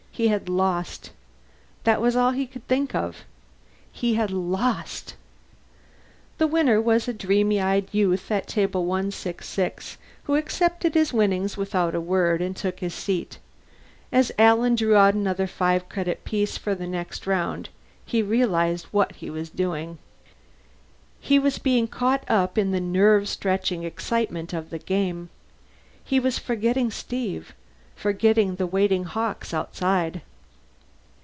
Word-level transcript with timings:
He 0.13 0.27
had 0.27 0.47
lost. 0.49 1.11
That 1.83 1.99
was 2.01 2.15
all 2.15 2.29
he 2.31 2.45
could 2.45 2.67
think 2.67 2.93
of. 2.93 3.23
He 3.91 4.15
had 4.15 4.29
lost. 4.29 5.15
The 6.37 6.45
winner 6.45 6.79
was 6.79 7.05
the 7.07 7.13
dreamy 7.13 7.59
eyed 7.59 7.87
youth 7.91 8.29
at 8.29 8.45
Table 8.45 8.85
166, 8.85 9.97
who 10.25 10.35
accepted 10.35 10.93
his 10.93 11.11
winnings 11.11 11.57
without 11.57 11.95
a 11.95 12.01
word 12.01 12.39
and 12.39 12.55
took 12.55 12.81
his 12.81 12.93
seat. 12.93 13.39
As 14.11 14.31
Alan 14.37 14.75
drew 14.75 14.95
out 14.95 15.15
another 15.15 15.47
five 15.47 15.89
credit 15.89 16.23
piece 16.23 16.55
for 16.55 16.75
the 16.75 16.87
next 16.87 17.25
round, 17.25 17.69
he 18.05 18.21
realized 18.21 18.87
what 18.91 19.13
he 19.15 19.29
was 19.31 19.49
doing. 19.49 19.97
He 21.19 21.39
was 21.39 21.57
being 21.57 21.87
caught 21.87 22.23
up 22.29 22.59
in 22.59 22.69
the 22.69 22.81
nerve 22.81 23.27
stretching 23.27 23.83
excitement 23.85 24.53
of 24.53 24.69
the 24.69 24.77
game. 24.79 25.29
He 26.03 26.19
was 26.19 26.37
forgetting 26.37 26.91
Steve, 26.91 27.55
forgetting 27.93 28.55
the 28.55 28.65
waiting 28.65 29.03
Hawkes 29.03 29.53
outside. 29.53 30.21